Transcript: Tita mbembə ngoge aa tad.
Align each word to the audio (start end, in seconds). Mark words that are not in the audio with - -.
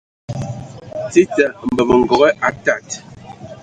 Tita 1.11 1.45
mbembə 1.71 1.93
ngoge 2.01 2.29
aa 2.47 2.51
tad. 2.65 2.85